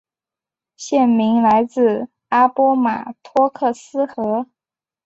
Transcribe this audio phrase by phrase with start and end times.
[0.77, 4.47] 县名来自阿波马托克斯河。